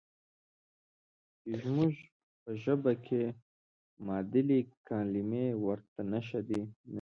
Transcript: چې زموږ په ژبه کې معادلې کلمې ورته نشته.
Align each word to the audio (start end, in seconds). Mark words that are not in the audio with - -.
چې 1.41 1.51
زموږ 1.63 1.93
په 2.43 2.51
ژبه 2.63 2.93
کې 3.05 3.23
معادلې 4.05 4.59
کلمې 4.87 5.45
ورته 5.65 6.01
نشته. 6.11 6.61